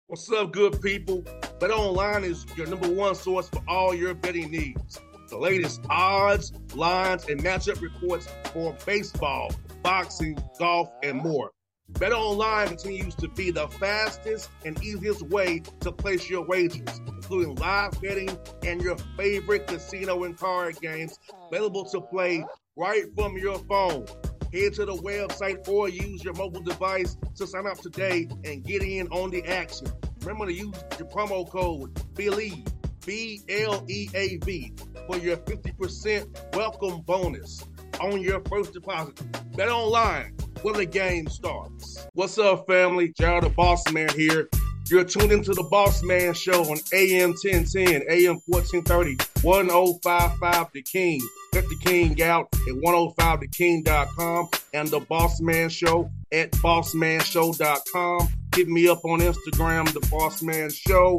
What's 0.06 0.30
up, 0.32 0.52
good 0.52 0.80
people? 0.82 1.24
Bet 1.58 1.70
Online 1.70 2.24
is 2.24 2.44
your 2.56 2.66
number 2.66 2.88
one 2.88 3.14
source 3.14 3.48
for 3.48 3.62
all 3.66 3.94
your 3.94 4.14
betting 4.14 4.50
needs 4.50 5.00
the 5.30 5.38
latest 5.38 5.80
odds, 5.88 6.52
lines, 6.74 7.26
and 7.28 7.42
matchup 7.42 7.80
reports 7.80 8.28
for 8.52 8.76
baseball, 8.84 9.50
boxing, 9.82 10.36
golf, 10.58 10.90
and 11.02 11.18
more. 11.18 11.52
Bet 11.98 12.12
Online 12.12 12.68
continues 12.68 13.14
to 13.16 13.28
be 13.28 13.50
the 13.50 13.66
fastest 13.68 14.50
and 14.64 14.82
easiest 14.82 15.22
way 15.22 15.60
to 15.80 15.90
place 15.90 16.30
your 16.30 16.46
wagers, 16.46 17.00
including 17.08 17.56
live 17.56 18.00
betting 18.00 18.30
and 18.64 18.80
your 18.80 18.96
favorite 19.16 19.66
casino 19.66 20.24
and 20.24 20.36
card 20.36 20.80
games 20.80 21.18
available 21.50 21.84
to 21.86 22.00
play 22.00 22.44
right 22.76 23.04
from 23.16 23.36
your 23.36 23.58
phone. 23.60 24.06
Head 24.52 24.74
to 24.74 24.84
the 24.84 24.94
website 24.94 25.68
or 25.68 25.88
use 25.88 26.24
your 26.24 26.34
mobile 26.34 26.62
device 26.62 27.16
to 27.36 27.46
sign 27.46 27.66
up 27.66 27.78
today 27.78 28.28
and 28.44 28.64
get 28.64 28.82
in 28.82 29.06
on 29.08 29.30
the 29.30 29.44
action. 29.46 29.86
Remember 30.20 30.46
to 30.46 30.52
use 30.52 30.74
the 30.96 31.04
promo 31.04 31.48
code 31.48 31.94
BLEAV, 32.14 32.66
B 33.10 33.40
L 33.48 33.84
E 33.88 34.08
A 34.14 34.36
V 34.36 34.72
for 35.08 35.18
your 35.18 35.36
50% 35.38 36.54
welcome 36.54 37.00
bonus 37.00 37.60
on 38.00 38.20
your 38.20 38.40
first 38.48 38.72
deposit. 38.72 39.20
Bet 39.56 39.68
online 39.68 40.32
when 40.62 40.74
the 40.74 40.86
game 40.86 41.26
starts. 41.26 42.06
What's 42.12 42.38
up, 42.38 42.68
family? 42.68 43.12
Jared 43.18 43.42
the 43.42 43.48
Boss 43.48 43.82
Man 43.90 44.10
here. 44.10 44.48
You're 44.88 45.02
tuned 45.02 45.32
into 45.32 45.54
the 45.54 45.64
Boss 45.64 46.04
Man 46.04 46.34
Show 46.34 46.62
on 46.70 46.78
AM 46.92 47.30
1010, 47.30 48.02
AM 48.08 48.38
1430, 48.46 49.16
1055 49.42 50.66
The 50.72 50.82
King. 50.82 51.20
Let 51.52 51.68
the 51.68 51.78
King 51.82 52.22
out 52.22 52.46
at 52.52 52.74
105theking.com 52.76 54.50
and 54.72 54.88
the 54.88 55.00
Boss 55.00 55.40
Man 55.40 55.68
Show 55.68 56.08
at 56.30 56.52
bossmanshow.com. 56.52 58.28
Hit 58.54 58.68
me 58.68 58.88
up 58.88 59.04
on 59.04 59.20
Instagram, 59.20 59.92
the 59.92 60.06
Boss 60.10 60.42
Man 60.42 60.70
Show. 60.70 61.18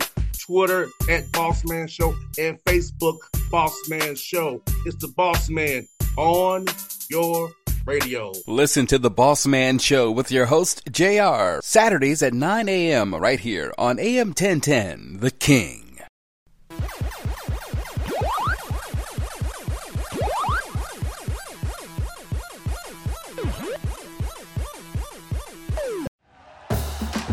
Twitter 0.51 0.89
at 1.09 1.31
Boss 1.31 1.63
Man 1.65 1.87
Show, 1.87 2.15
and 2.37 2.61
Facebook 2.65 3.19
Boss 3.49 3.73
Man 3.87 4.15
Show. 4.15 4.61
It's 4.85 4.97
the 4.97 5.07
Boss 5.07 5.49
Man 5.49 5.87
on 6.17 6.65
your 7.09 7.51
radio. 7.85 8.33
Listen 8.47 8.85
to 8.87 8.97
the 8.97 9.09
Boss 9.09 9.45
Man 9.45 9.77
Show 9.79 10.11
with 10.11 10.31
your 10.31 10.47
host, 10.47 10.83
JR, 10.91 11.59
Saturdays 11.61 12.21
at 12.21 12.33
9 12.33 12.67
a.m. 12.67 13.15
right 13.15 13.39
here 13.39 13.73
on 13.77 13.99
AM 13.99 14.29
1010, 14.29 15.19
The 15.19 15.31
King. 15.31 15.90